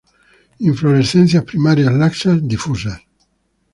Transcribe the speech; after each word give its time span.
Inflorescencias 0.69 1.43
primarias 1.49 1.93
laxas, 1.99 2.37
difusas. 2.53 2.99